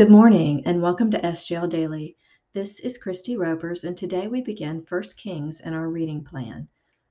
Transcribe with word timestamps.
Good 0.00 0.10
morning 0.10 0.62
and 0.64 0.80
welcome 0.80 1.10
to 1.10 1.20
SGL 1.20 1.68
Daily. 1.68 2.16
This 2.54 2.80
is 2.80 2.98
Kristie 2.98 3.36
Robers, 3.36 3.84
and 3.84 3.94
today 3.94 4.28
we 4.28 4.40
begin 4.40 4.82
1 4.88 5.02
Kings 5.18 5.60
in 5.60 5.74
our 5.74 5.90
reading 5.90 6.24
plan. 6.24 6.68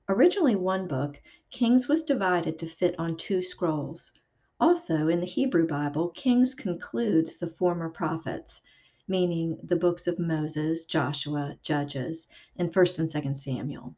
Originally 0.08 0.56
one 0.56 0.88
book, 0.88 1.22
Kings 1.52 1.86
was 1.86 2.02
divided 2.02 2.58
to 2.58 2.66
fit 2.66 2.96
on 2.98 3.16
two 3.16 3.42
scrolls. 3.42 4.10
Also, 4.58 5.06
in 5.06 5.20
the 5.20 5.26
Hebrew 5.26 5.68
Bible, 5.68 6.08
Kings 6.08 6.52
concludes 6.52 7.36
the 7.36 7.46
former 7.46 7.90
prophets, 7.90 8.60
meaning 9.06 9.56
the 9.62 9.76
books 9.76 10.08
of 10.08 10.18
Moses, 10.18 10.84
Joshua, 10.84 11.56
Judges, 11.62 12.26
and 12.56 12.72
1st 12.72 12.98
and 12.98 13.08
2nd 13.08 13.36
Samuel, 13.36 13.94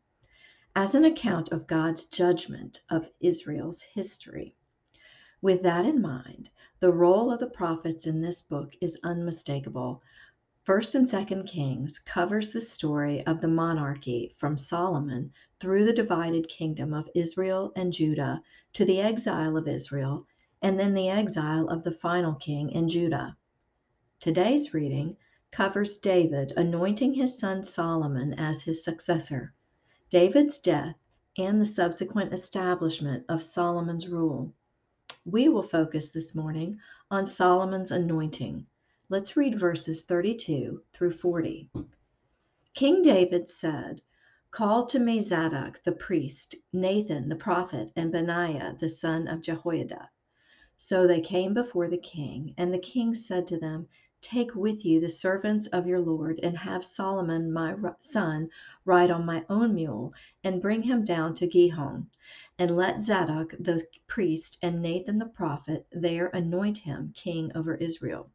as 0.76 0.94
an 0.94 1.06
account 1.06 1.50
of 1.50 1.66
God's 1.66 2.04
judgment 2.04 2.82
of 2.90 3.08
Israel's 3.20 3.80
history. 3.80 4.54
With 5.40 5.62
that 5.62 5.86
in 5.86 6.02
mind, 6.02 6.50
the 6.82 6.92
role 6.92 7.30
of 7.30 7.38
the 7.38 7.46
prophets 7.46 8.08
in 8.08 8.20
this 8.20 8.42
book 8.42 8.74
is 8.80 8.98
unmistakable. 9.04 10.02
First 10.64 10.96
and 10.96 11.08
Second 11.08 11.44
Kings 11.44 12.00
covers 12.00 12.50
the 12.50 12.60
story 12.60 13.24
of 13.24 13.40
the 13.40 13.46
monarchy 13.46 14.34
from 14.36 14.56
Solomon 14.56 15.32
through 15.60 15.84
the 15.84 15.92
divided 15.92 16.48
kingdom 16.48 16.92
of 16.92 17.08
Israel 17.14 17.72
and 17.76 17.92
Judah 17.92 18.42
to 18.72 18.84
the 18.84 19.00
exile 19.00 19.56
of 19.56 19.68
Israel 19.68 20.26
and 20.60 20.76
then 20.76 20.92
the 20.92 21.08
exile 21.08 21.68
of 21.68 21.84
the 21.84 21.92
final 21.92 22.34
king 22.34 22.68
in 22.70 22.88
Judah. 22.88 23.36
Today's 24.18 24.74
reading 24.74 25.16
covers 25.52 25.98
David 25.98 26.52
anointing 26.56 27.14
his 27.14 27.38
son 27.38 27.62
Solomon 27.62 28.34
as 28.34 28.62
his 28.62 28.82
successor, 28.82 29.54
David's 30.10 30.58
death, 30.58 30.96
and 31.38 31.60
the 31.60 31.64
subsequent 31.64 32.32
establishment 32.32 33.24
of 33.28 33.40
Solomon's 33.40 34.08
rule. 34.08 34.52
We 35.24 35.48
will 35.48 35.62
focus 35.62 36.10
this 36.10 36.34
morning 36.34 36.80
on 37.08 37.26
Solomon's 37.26 37.92
anointing. 37.92 38.66
Let's 39.08 39.36
read 39.36 39.56
verses 39.56 40.04
32 40.04 40.82
through 40.92 41.12
40. 41.12 41.70
King 42.74 43.02
David 43.02 43.48
said, 43.48 44.02
Call 44.50 44.84
to 44.86 44.98
me 44.98 45.20
Zadok 45.20 45.80
the 45.84 45.92
priest, 45.92 46.56
Nathan 46.72 47.28
the 47.28 47.36
prophet, 47.36 47.92
and 47.94 48.10
Benaiah 48.10 48.76
the 48.80 48.88
son 48.88 49.28
of 49.28 49.42
Jehoiada. 49.42 50.10
So 50.76 51.06
they 51.06 51.20
came 51.20 51.54
before 51.54 51.88
the 51.88 51.98
king, 51.98 52.52
and 52.58 52.74
the 52.74 52.78
king 52.80 53.14
said 53.14 53.46
to 53.46 53.60
them, 53.60 53.86
Take 54.24 54.54
with 54.54 54.84
you 54.84 55.00
the 55.00 55.08
servants 55.08 55.66
of 55.66 55.88
your 55.88 55.98
Lord, 55.98 56.38
and 56.44 56.56
have 56.56 56.84
Solomon 56.84 57.52
my 57.52 57.74
son 57.98 58.50
ride 58.84 59.10
on 59.10 59.26
my 59.26 59.44
own 59.50 59.74
mule, 59.74 60.14
and 60.44 60.62
bring 60.62 60.82
him 60.82 61.04
down 61.04 61.34
to 61.34 61.48
Gihon. 61.48 62.08
And 62.56 62.76
let 62.76 63.02
Zadok 63.02 63.50
the 63.58 63.84
priest 64.06 64.58
and 64.62 64.80
Nathan 64.80 65.18
the 65.18 65.26
prophet 65.26 65.88
there 65.90 66.28
anoint 66.28 66.78
him 66.78 67.12
king 67.16 67.50
over 67.56 67.74
Israel. 67.74 68.30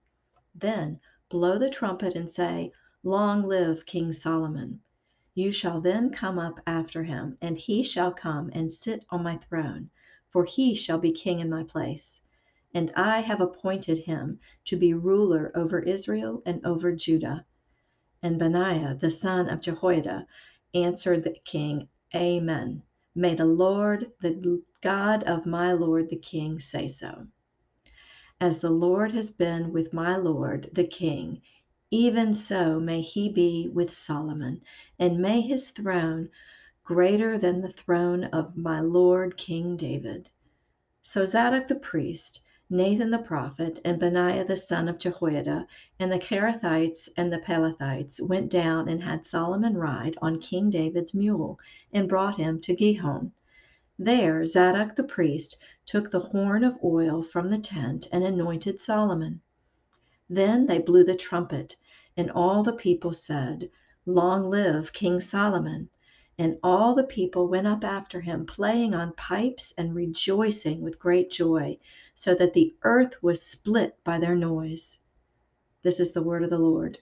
Then 0.54 1.00
blow 1.30 1.58
the 1.58 1.70
trumpet 1.70 2.16
and 2.16 2.30
say, 2.30 2.74
Long 3.02 3.48
live 3.48 3.86
King 3.86 4.12
Solomon. 4.12 4.82
You 5.36 5.54
shall 5.54 5.80
then 5.80 6.10
come 6.10 6.38
up 6.38 6.60
after 6.68 7.06
him, 7.06 7.38
and 7.42 7.58
he 7.58 7.82
shall 7.82 8.12
come 8.12 8.50
and 8.52 8.70
sit 8.70 9.06
on 9.10 9.24
my 9.24 9.38
throne, 9.38 9.90
for 10.32 10.44
he 10.44 10.76
shall 10.76 11.00
be 11.00 11.14
king 11.14 11.40
in 11.40 11.50
my 11.50 11.64
place 11.64 12.22
and 12.74 12.92
I 12.96 13.22
have 13.22 13.42
appointed 13.42 13.98
him 14.00 14.40
to 14.66 14.76
be 14.76 14.94
ruler 14.94 15.52
over 15.56 15.80
Israel 15.80 16.44
and 16.46 16.64
over 16.66 16.92
Judah. 16.92 17.46
And 18.22 18.38
Benaiah 18.38 18.96
the 19.00 19.10
son 19.10 19.50
of 19.50 19.62
Jehoiada 19.62 20.28
answered 20.74 21.24
the 21.24 21.36
king, 21.46 21.88
Amen. 22.14 22.84
May 23.16 23.36
the 23.36 23.46
Lord, 23.46 24.12
the 24.22 24.62
God 24.82 25.24
of 25.24 25.46
my 25.46 25.72
Lord 25.72 26.10
the 26.10 26.18
king, 26.18 26.60
say 26.60 26.88
so. 26.88 27.28
As 28.40 28.60
the 28.60 28.70
Lord 28.70 29.14
has 29.14 29.32
been 29.32 29.72
with 29.72 29.94
my 29.94 30.16
Lord 30.16 30.70
the 30.74 30.86
king, 30.86 31.42
even 31.90 32.34
so 32.34 32.80
may 32.80 33.02
he 33.02 33.30
be 33.30 33.68
with 33.68 33.94
Solomon, 33.94 34.62
and 35.00 35.20
may 35.20 35.42
his 35.42 35.72
throne 35.72 36.30
greater 36.84 37.38
than 37.38 37.62
the 37.62 37.72
throne 37.72 38.26
of 38.26 38.56
my 38.56 38.82
Lord 38.82 39.38
King 39.38 39.78
David. 39.78 40.30
So 41.02 41.26
Zadok 41.26 41.68
the 41.68 41.76
priest 41.76 42.42
Nathan 42.70 43.12
the 43.12 43.18
prophet, 43.18 43.80
and 43.86 43.98
Benaiah 43.98 44.44
the 44.46 44.58
son 44.58 44.90
of 44.90 44.98
Jehoiada, 44.98 45.66
and 46.00 46.12
the 46.12 46.20
Kerethites 46.20 47.08
and 47.16 47.32
the 47.32 47.38
Pelethites 47.40 48.20
went 48.20 48.50
down 48.52 48.90
and 48.90 49.02
had 49.02 49.26
Solomon 49.26 49.78
ride 49.78 50.18
on 50.22 50.42
King 50.42 50.70
David's 50.70 51.14
mule, 51.14 51.58
and 51.94 52.10
brought 52.10 52.36
him 52.36 52.60
to 52.60 52.76
Gihon. 52.76 53.32
There 53.98 54.44
Zadok 54.44 54.98
the 54.98 55.06
priest 55.06 55.56
took 55.86 56.12
the 56.12 56.20
horn 56.20 56.66
of 56.66 56.78
oil 56.84 57.24
from 57.24 57.50
the 57.50 57.58
tent 57.58 58.10
and 58.12 58.26
anointed 58.26 58.82
Solomon. 58.82 59.40
Then 60.30 60.66
they 60.66 60.80
blew 60.80 61.06
the 61.06 61.16
trumpet, 61.16 61.78
and 62.18 62.30
all 62.30 62.64
the 62.64 62.74
people 62.74 63.14
said, 63.14 63.70
Long 64.06 64.50
live 64.50 64.92
King 64.92 65.22
Solomon! 65.22 65.88
And 66.40 66.60
all 66.62 66.94
the 66.94 67.04
people 67.04 67.48
went 67.48 67.66
up 67.66 67.84
after 67.84 68.22
him, 68.22 68.46
playing 68.46 68.94
on 68.94 69.14
pipes 69.14 69.74
and 69.76 69.96
rejoicing 69.96 70.82
with 70.82 71.00
great 71.00 71.32
joy, 71.32 71.80
so 72.14 72.36
that 72.36 72.54
the 72.54 72.76
earth 72.84 73.24
was 73.24 73.42
split 73.42 73.98
by 74.04 74.20
their 74.20 74.36
noise. 74.36 75.00
This 75.82 76.00
is 76.00 76.12
the 76.12 76.22
word 76.22 76.44
of 76.44 76.52
the 76.52 76.60
Lord. 76.60 77.00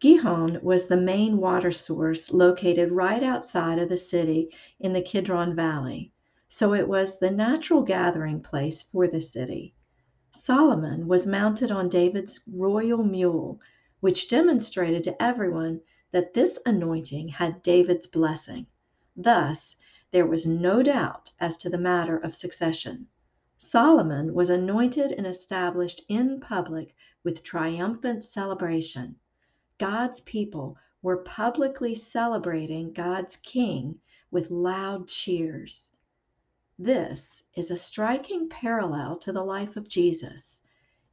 Gihon 0.00 0.58
was 0.62 0.88
the 0.88 0.96
main 0.96 1.36
water 1.38 1.70
source 1.70 2.32
located 2.32 2.90
right 2.90 3.22
outside 3.22 3.78
of 3.78 3.88
the 3.88 3.96
city 3.96 4.52
in 4.80 4.92
the 4.92 5.02
Kidron 5.02 5.54
Valley, 5.54 6.12
so 6.48 6.74
it 6.74 6.88
was 6.88 7.20
the 7.20 7.30
natural 7.30 7.82
gathering 7.82 8.40
place 8.40 8.82
for 8.82 9.06
the 9.06 9.20
city. 9.20 9.74
Solomon 10.32 11.06
was 11.06 11.24
mounted 11.26 11.70
on 11.70 11.88
David's 11.88 12.40
royal 12.52 13.04
mule, 13.04 13.60
which 14.00 14.28
demonstrated 14.28 15.04
to 15.04 15.22
everyone 15.22 15.80
that 16.10 16.34
this 16.34 16.58
anointing 16.64 17.28
had 17.28 17.62
David's 17.62 18.06
blessing. 18.06 18.66
Thus, 19.16 19.76
there 20.10 20.26
was 20.26 20.46
no 20.46 20.82
doubt 20.82 21.32
as 21.38 21.56
to 21.58 21.68
the 21.68 21.76
matter 21.76 22.16
of 22.16 22.34
succession. 22.34 23.08
Solomon 23.58 24.32
was 24.34 24.50
anointed 24.50 25.12
and 25.12 25.26
established 25.26 26.02
in 26.08 26.40
public 26.40 26.94
with 27.24 27.42
triumphant 27.42 28.24
celebration. 28.24 29.16
God's 29.78 30.20
people 30.20 30.78
were 31.02 31.24
publicly 31.24 31.94
celebrating 31.94 32.92
God's 32.92 33.36
king 33.36 34.00
with 34.30 34.50
loud 34.50 35.08
cheers. 35.08 35.92
This 36.78 37.42
is 37.54 37.70
a 37.70 37.76
striking 37.76 38.48
parallel 38.48 39.16
to 39.18 39.32
the 39.32 39.44
life 39.44 39.76
of 39.76 39.88
Jesus. 39.88 40.60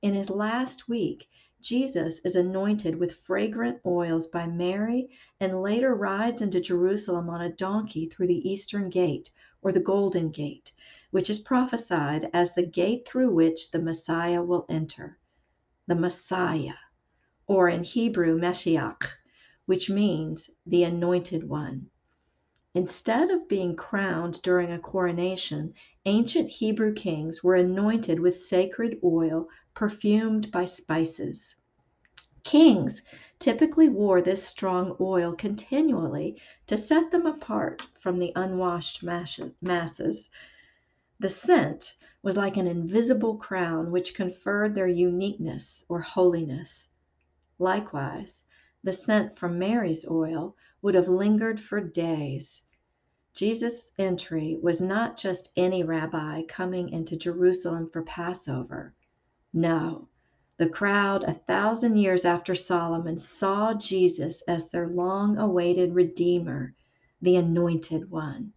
In 0.02 0.14
his 0.14 0.30
last 0.30 0.88
week, 0.88 1.28
Jesus 1.66 2.20
is 2.20 2.36
anointed 2.36 2.96
with 2.96 3.18
fragrant 3.24 3.80
oils 3.88 4.28
by 4.28 4.46
Mary 4.46 5.09
and 5.40 5.64
later 5.64 5.96
rides 5.96 6.40
into 6.44 6.62
Jerusalem 6.62 7.28
on 7.28 7.42
a 7.42 7.52
donkey 7.52 8.06
through 8.08 8.28
the 8.28 8.48
eastern 8.48 8.92
gate, 8.92 9.31
or 9.64 9.72
the 9.72 9.80
Golden 9.80 10.30
Gate, 10.30 10.72
which 11.09 11.28
is 11.28 11.40
prophesied 11.40 12.30
as 12.34 12.53
the 12.53 12.68
gate 12.68 13.08
through 13.08 13.34
which 13.34 13.72
the 13.72 13.81
Messiah 13.81 14.44
will 14.44 14.68
enter. 14.70 15.18
The 15.88 15.96
Messiah, 15.96 16.76
or 17.48 17.68
in 17.68 17.84
Hebrew, 17.84 18.38
Mashiach, 18.38 19.02
which 19.66 19.90
means 19.90 20.52
the 20.68 20.84
anointed 20.84 21.50
one. 21.50 21.90
Instead 22.75 23.30
of 23.31 23.47
being 23.47 23.74
crowned 23.74 24.41
during 24.41 24.69
a 24.69 24.78
coronation, 24.78 25.74
ancient 26.06 26.50
Hebrew 26.50 26.94
kings 26.94 27.41
were 27.41 27.56
anointed 27.56 28.19
with 28.19 28.36
sacred 28.36 29.00
oil 29.02 29.47
perfumed 29.74 30.52
by 30.52 30.66
spices. 30.66 31.56
Kings 32.44 33.02
typically 33.40 33.88
wore 33.88 34.22
this 34.22 34.44
strong 34.44 34.97
oil 35.00 35.31
continually 35.34 36.38
to 36.68 36.78
set 36.78 37.12
them 37.12 37.25
apart 37.25 37.88
from 37.97 38.18
the 38.18 38.34
unwashed 38.35 39.02
masses. 39.02 40.30
The 41.18 41.30
scent 41.30 41.96
was 42.22 42.35
like 42.35 42.58
an 42.58 42.68
invisible 42.68 43.38
crown 43.38 43.90
which 43.90 44.14
conferred 44.14 44.75
their 44.75 44.85
uniqueness 44.85 45.85
or 45.88 46.02
holiness. 46.02 46.90
Likewise, 47.58 48.44
the 48.84 48.91
scent 48.91 49.40
from 49.40 49.58
Mary's 49.58 50.05
oil 50.11 50.58
would 50.82 50.94
have 50.94 51.08
lingered 51.08 51.61
for 51.61 51.79
days. 51.79 52.61
Jesus' 53.35 53.91
entry 53.97 54.58
was 54.61 54.79
not 54.82 55.17
just 55.17 55.52
any 55.58 55.84
rabbi 55.84 56.43
coming 56.43 56.87
into 56.87 57.17
Jerusalem 57.17 57.90
for 57.90 58.02
Passover. 58.02 58.93
No, 59.53 60.08
the 60.55 60.70
crowd, 60.70 61.26
a 61.26 61.34
thousand 61.34 61.97
years 61.97 62.23
after 62.23 62.55
Solomon, 62.55 63.20
saw 63.20 63.73
Jesus 63.73 64.41
as 64.43 64.70
their 64.70 64.87
long 64.87 65.37
awaited 65.37 65.93
Redeemer, 65.93 66.73
the 67.22 67.35
Anointed 67.35 68.09
One. 68.09 68.53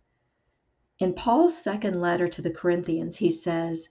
In 1.01 1.13
Paul's 1.13 1.59
second 1.59 2.01
letter 2.01 2.29
to 2.29 2.41
the 2.41 2.53
Corinthians, 2.53 3.17
he 3.17 3.33
says, 3.33 3.89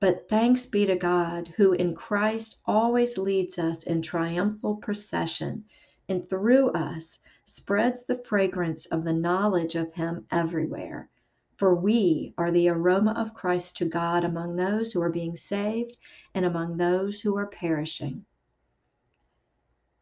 But 0.00 0.30
thanks 0.30 0.64
be 0.64 0.86
to 0.86 0.96
God, 0.96 1.48
who 1.56 1.74
in 1.74 1.94
Christ 1.94 2.62
always 2.64 3.18
leads 3.18 3.58
us 3.58 3.82
in 3.82 4.00
triumphal 4.00 4.76
procession, 4.76 5.66
and 6.08 6.28
through 6.28 6.70
us 6.70 7.18
spreads 7.44 8.04
the 8.04 8.22
fragrance 8.24 8.86
of 8.86 9.04
the 9.04 9.12
knowledge 9.12 9.74
of 9.74 9.94
Him 9.94 10.26
everywhere. 10.30 11.08
For 11.56 11.74
we 11.74 12.34
are 12.36 12.50
the 12.50 12.68
aroma 12.68 13.12
of 13.12 13.34
Christ 13.34 13.76
to 13.76 13.84
God 13.84 14.24
among 14.24 14.56
those 14.56 14.92
who 14.92 15.00
are 15.00 15.10
being 15.10 15.36
saved 15.36 15.96
and 16.34 16.44
among 16.44 16.76
those 16.76 17.20
who 17.20 17.36
are 17.36 17.46
perishing. 17.46 18.24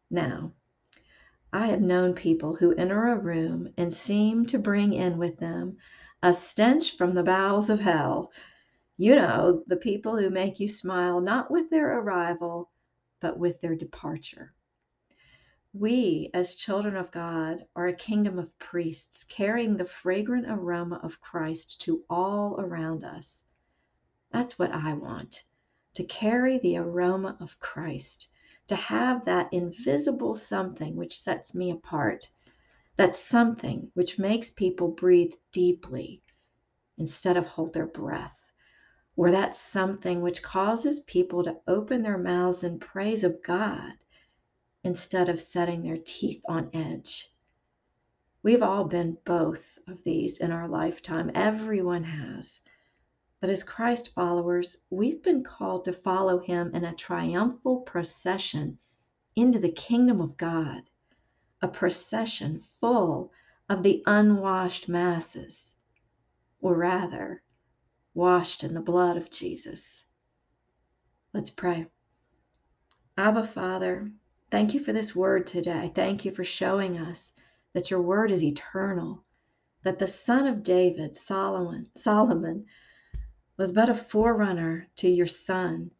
Now, 0.09 0.53
I 1.53 1.67
have 1.67 1.81
known 1.81 2.15
people 2.15 2.55
who 2.55 2.73
enter 2.73 3.07
a 3.07 3.17
room 3.17 3.73
and 3.77 3.93
seem 3.93 4.45
to 4.47 4.57
bring 4.57 4.93
in 4.93 5.17
with 5.17 5.37
them 5.37 5.77
a 6.23 6.33
stench 6.33 6.97
from 6.97 7.13
the 7.13 7.23
bowels 7.23 7.69
of 7.69 7.79
hell. 7.79 8.31
You 8.97 9.15
know, 9.15 9.63
the 9.67 9.77
people 9.77 10.17
who 10.17 10.29
make 10.29 10.59
you 10.59 10.67
smile 10.67 11.21
not 11.21 11.51
with 11.51 11.69
their 11.69 11.99
arrival, 11.99 12.71
but 13.19 13.37
with 13.37 13.59
their 13.61 13.75
departure. 13.75 14.53
We, 15.73 16.29
as 16.33 16.55
children 16.57 16.97
of 16.97 17.11
God, 17.11 17.65
are 17.77 17.87
a 17.87 17.95
kingdom 17.95 18.37
of 18.37 18.59
priests 18.59 19.23
carrying 19.23 19.77
the 19.77 19.85
fragrant 19.85 20.45
aroma 20.49 20.97
of 20.97 21.21
Christ 21.21 21.79
to 21.83 22.03
all 22.09 22.59
around 22.59 23.05
us. 23.05 23.45
That's 24.31 24.59
what 24.59 24.71
I 24.71 24.95
want 24.95 25.45
to 25.93 26.03
carry 26.03 26.59
the 26.59 26.75
aroma 26.75 27.37
of 27.39 27.57
Christ, 27.61 28.27
to 28.67 28.75
have 28.75 29.23
that 29.23 29.53
invisible 29.53 30.35
something 30.35 30.97
which 30.97 31.17
sets 31.17 31.55
me 31.55 31.71
apart, 31.71 32.29
that 32.97 33.15
something 33.15 33.91
which 33.93 34.19
makes 34.19 34.51
people 34.51 34.89
breathe 34.89 35.35
deeply 35.53 36.21
instead 36.97 37.37
of 37.37 37.45
hold 37.45 37.71
their 37.71 37.87
breath, 37.87 38.51
or 39.15 39.31
that 39.31 39.55
something 39.55 40.21
which 40.21 40.43
causes 40.43 40.99
people 40.99 41.45
to 41.45 41.61
open 41.65 42.01
their 42.01 42.17
mouths 42.17 42.61
in 42.61 42.77
praise 42.77 43.23
of 43.23 43.41
God 43.41 43.93
instead 44.83 45.29
of 45.29 45.41
setting 45.41 45.83
their 45.83 45.97
teeth 45.97 46.41
on 46.47 46.69
edge. 46.73 47.29
We've 48.43 48.63
all 48.63 48.85
been 48.85 49.17
both 49.25 49.63
of 49.87 50.03
these 50.03 50.39
in 50.39 50.51
our 50.51 50.67
lifetime. 50.67 51.31
Everyone 51.35 52.03
has. 52.03 52.61
But 53.39 53.49
as 53.49 53.63
Christ 53.63 54.13
followers, 54.13 54.83
we've 54.89 55.21
been 55.21 55.43
called 55.43 55.85
to 55.85 55.93
follow 55.93 56.39
him 56.39 56.73
in 56.73 56.83
a 56.83 56.95
triumphal 56.95 57.81
procession 57.81 58.79
into 59.35 59.59
the 59.59 59.71
kingdom 59.71 60.21
of 60.21 60.37
God, 60.37 60.83
a 61.61 61.67
procession 61.67 62.59
full 62.79 63.31
of 63.69 63.83
the 63.83 64.03
unwashed 64.05 64.89
masses, 64.89 65.73
or 66.59 66.75
rather, 66.75 67.43
washed 68.13 68.63
in 68.63 68.73
the 68.73 68.81
blood 68.81 69.17
of 69.17 69.29
Jesus. 69.29 70.05
Let's 71.33 71.49
pray. 71.49 71.87
Abba, 73.17 73.45
Father, 73.45 74.11
Thank 74.51 74.73
you 74.73 74.83
for 74.83 74.91
this 74.91 75.15
word 75.15 75.47
today. 75.47 75.93
Thank 75.95 76.25
you 76.25 76.35
for 76.35 76.43
showing 76.43 76.97
us 76.97 77.31
that 77.73 77.89
your 77.89 78.01
word 78.01 78.31
is 78.31 78.43
eternal, 78.43 79.23
that 79.83 79.97
the 79.97 80.07
son 80.07 80.45
of 80.45 80.61
David, 80.61 81.15
Solomon, 81.15 81.89
Solomon 81.95 82.65
was 83.55 83.71
but 83.71 83.87
a 83.87 83.95
forerunner 83.95 84.89
to 84.97 85.09
your 85.09 85.27
son. 85.27 85.91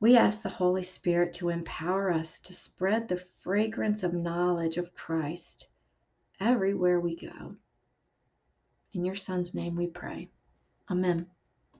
We 0.00 0.18
ask 0.18 0.42
the 0.42 0.50
Holy 0.50 0.82
Spirit 0.82 1.32
to 1.34 1.48
empower 1.48 2.12
us 2.12 2.40
to 2.40 2.52
spread 2.52 3.08
the 3.08 3.24
fragrance 3.40 4.02
of 4.02 4.12
knowledge 4.12 4.76
of 4.76 4.94
Christ 4.94 5.68
everywhere 6.40 7.00
we 7.00 7.16
go. 7.16 7.56
In 8.92 9.04
your 9.04 9.14
son's 9.14 9.54
name 9.54 9.76
we 9.76 9.86
pray. 9.86 10.28
Amen. 10.90 11.26